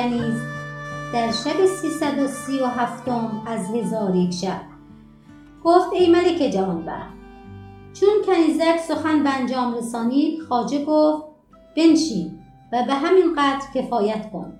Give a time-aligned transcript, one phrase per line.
[0.00, 0.40] کنیز
[1.12, 4.60] در شب سیصد و سی و هفتم از هزار یک شب.
[5.64, 7.14] گفت ای ملک جوانبخت
[7.92, 11.24] چون کنیزک سخن به انجام رسانید خاجه گفت
[11.76, 12.38] بنشین
[12.72, 14.58] و به همین قدر کفایت کن.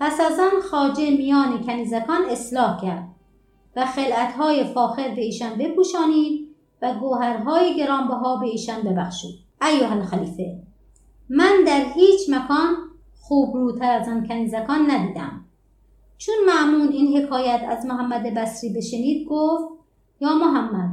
[0.00, 3.08] پس از آن خاجه میان کنیزکان اصلاح کرد
[3.76, 6.48] و خلعتهای فاخر به ایشان بپوشانید
[6.82, 9.38] و گوهرهای گرانبها به ایشان ببخشید.
[9.62, 10.58] ایها الخلیفه
[11.28, 12.87] من در هیچ مکان
[13.28, 15.44] خوب روتر از آن کنیزکان ندیدم.
[16.18, 19.64] چون معمون این حکایت از محمد بصری بشنید گفت
[20.20, 20.90] یا محمد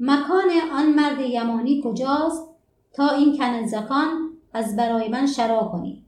[0.00, 2.48] مکان آن مرد یمانی کجاست
[2.92, 4.06] تا این کنیزکان
[4.52, 6.02] از برای من شرا کنید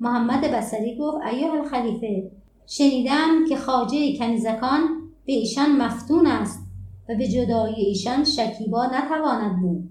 [0.00, 2.30] محمد بصری گفت ایها الخلیفه
[2.66, 4.80] شنیدم که خاجه کنیزکان
[5.26, 6.62] به ایشان مفتون است
[7.08, 9.88] و به جدایی ایشان شکیبا نتواند بود.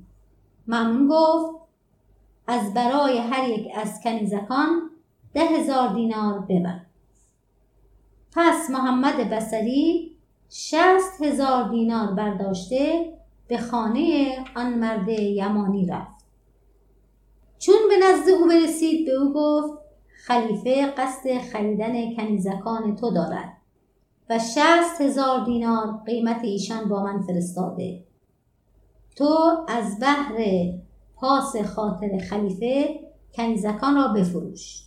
[0.67, 1.60] ممنون گفت
[2.47, 4.89] از برای هر یک از کنیزکان
[5.33, 6.79] ده هزار دینار ببر.
[8.35, 10.11] پس محمد بسری
[10.49, 13.13] شست هزار دینار برداشته
[13.47, 16.25] به خانه آن مرد یمانی رفت.
[17.59, 19.81] چون به نزد او برسید به او گفت
[20.25, 23.57] خلیفه قصد خریدن کنیزکان تو دارد
[24.29, 28.03] و شست هزار دینار قیمت ایشان با من فرستاده.
[29.15, 30.35] تو از بحر
[31.21, 32.99] پاس خاطر خلیفه
[33.33, 34.83] کنیزکان را بفروش.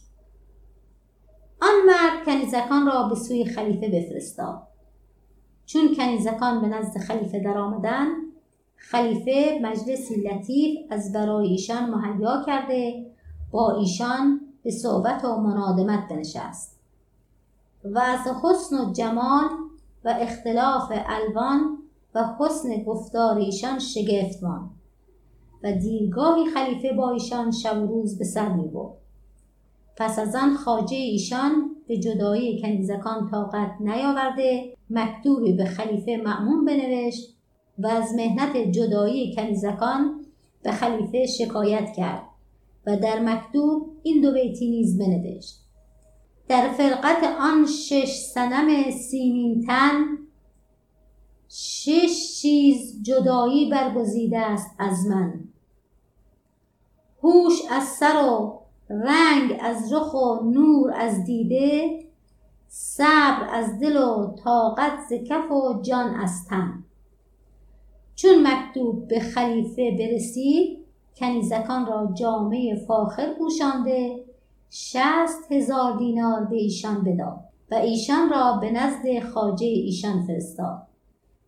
[1.62, 4.62] آن مرد کنیزکان را به سوی خلیفه بفرستاد
[5.66, 8.16] چون کنیزکان به نزد خلیفه درآمدند
[8.76, 13.06] خلیفه مجلسی لطیف از برای ایشان مهیا کرده
[13.50, 16.80] با ایشان به صحبت و منادمت بنشست.
[17.84, 19.44] و از حسن و جمال
[20.04, 21.78] و اختلاف الوان
[22.14, 24.83] و حسن گفتار ایشان شگفت ماند.
[25.64, 28.96] و دیرگاهی خلیفه با ایشان شب و روز به سر می برد.
[29.96, 37.34] پس از آن خاجه ایشان به جدایی کنیزکان طاقت نیاورده مکتوبی به خلیفه معمون بنوشت
[37.78, 40.24] و از مهنت جدایی کنیزکان
[40.62, 42.22] به خلیفه شکایت کرد
[42.86, 45.60] و در مکتوب این دو بیتی نیز بنوشت
[46.48, 50.04] در فرقت آن شش سنم سیمین تن
[51.48, 55.53] شش چیز جدایی برگزیده است از من
[57.24, 62.00] هوش از سر و رنگ از رخ و نور از دیده
[62.68, 66.84] صبر از دل و طاقت ز کف و جان از تن.
[68.14, 70.78] چون مکتوب به خلیفه برسید
[71.16, 74.24] کنیزکان را جامعه فاخر پوشانده
[74.70, 80.86] شست هزار دینار به ایشان بداد و ایشان را به نزد خاجه ایشان فرستاد.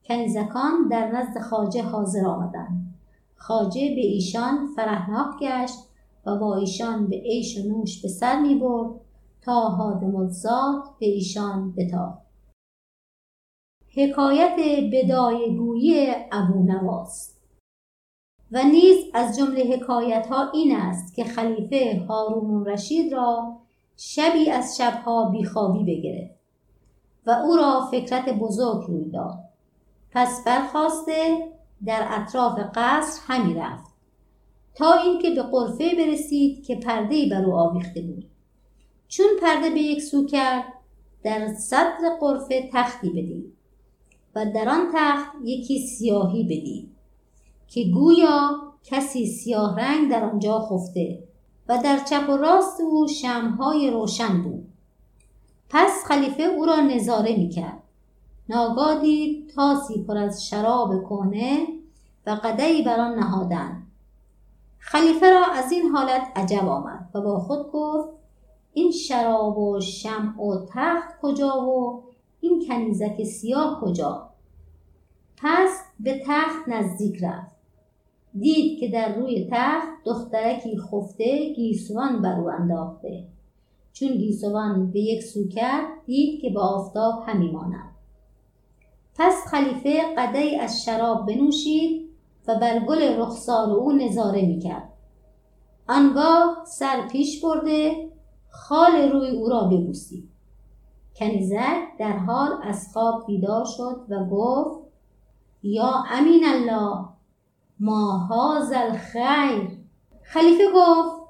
[0.05, 2.96] کنیزکان در نزد خاجه حاضر آمدند.
[3.37, 5.79] خاجه به ایشان فرهناک گشت
[6.27, 9.01] و با ایشان به عیش و نوش به سر می برد
[9.43, 10.31] تا حادم
[11.01, 12.27] به ایشان بتافت.
[13.97, 14.57] حکایت
[14.93, 17.37] بدایگویی ابو نواس.
[18.53, 23.57] و نیز از جمله حکایت ها این است که خلیفه هارون رشید را
[23.97, 26.37] شبی از شبها بیخوابی بگرفت
[27.27, 29.39] و او را فکرت بزرگ روی داد.
[30.11, 31.53] پس برخواسته
[31.85, 33.97] در اطراف قصر همی رفت.
[34.75, 38.25] تا اینکه به قرفه برسید که پرده بر او آویخته بود.
[39.09, 40.65] چون پرده به یک سو کرد
[41.23, 43.53] در صدر قرفه تختی بدید
[44.35, 46.97] و در آن تخت یکی سیاهی بدید
[47.69, 48.51] که گویا
[48.85, 51.23] کسی سیاه رنگ در آنجا خفته
[51.69, 54.69] و در چپ و راست او شمهای روشن بود.
[55.69, 57.83] پس خلیفه او را نظاره می کرد
[58.49, 61.67] ناگاه دید تاسی پر از شراب کهنه
[62.27, 63.19] و قدهی بر آن
[64.79, 68.09] خلیفه را از این حالت عجب آمد و با خود گفت
[68.73, 72.03] این شراب و شمع و تخت کجا و
[72.41, 74.29] این کنیزک سیاه کجا؟
[75.37, 77.57] پس به تخت نزدیک رفت.
[78.39, 83.25] دید که در روی تخت دخترکی خفته گیسوان بر او انداخته.
[83.93, 87.96] چون گیسوان به یک سو کرد دید که به آفتاب همی ماند.
[89.19, 92.11] پس خلیفه قدهی از شراب بنوشید
[92.49, 94.93] و بر گل رخسار او نظاره می‌کرد.
[95.89, 98.09] آنگاه سر پیش برده
[98.51, 100.29] خال روی او را ببوسید.
[101.17, 104.87] کنیزک در حال از خواب بیدار شد و گفت
[105.63, 107.05] یا امین الله
[107.81, 109.79] ما هازل خیر
[110.23, 111.27] خلیفه گفت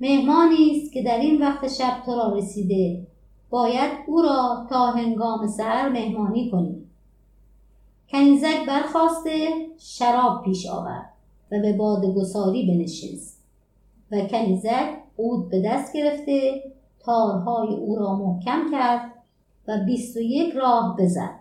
[0.00, 3.06] مهمانی است که در این وقت شب تو را رسیده
[3.50, 6.87] باید او را تا هنگام سحر مهمانی کنی
[8.10, 11.12] کنیزک برخواسته شراب پیش آورد
[11.52, 13.42] و به باد گساری بنشست
[14.12, 16.62] و کنیزک عود به دست گرفته
[17.00, 19.12] تارهای او را محکم کرد
[19.68, 21.40] و بیست و یک راه بزد.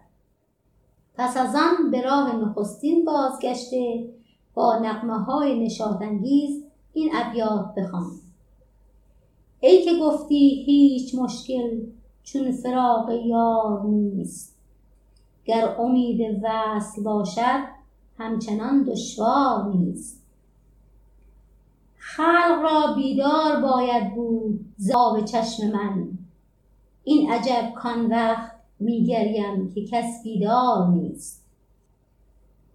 [1.15, 4.09] پس از آن به راه نخستین بازگشته
[4.53, 6.63] با نقمه های نشاطانگیز
[6.93, 8.19] این ابیات بخواند.
[9.59, 11.81] ای که گفتی هیچ مشکل
[12.23, 14.56] چون فراق یار نیست.
[15.47, 17.63] گر امید وصل باشد
[18.17, 20.23] همچنان دشوار نیست.
[21.97, 26.07] خلق را بیدار باید بود ز آب چشم من.
[27.03, 31.45] این عجب کان وقت میگریم که کس بیدار نیست.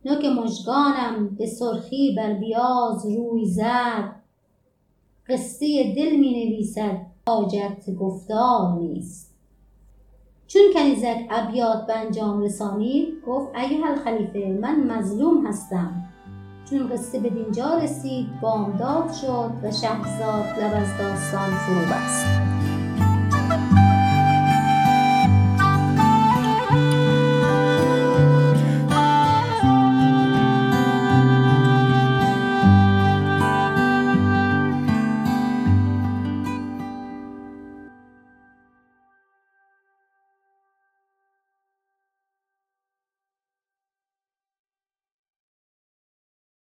[0.05, 4.15] نوک مژگانم به سرخی بر بیاض روی زد.
[5.29, 9.32] قصه دل می نویسد حاجت گفتار نیست.
[10.53, 15.93] چون کنیزک ابیات به انجام رسانید گفت ایها الخلیفه من مظلوم هستم.
[16.71, 22.62] چون قصه به دینجا رسید بامداد شد و شهرزاد لب از داستان فرو بست.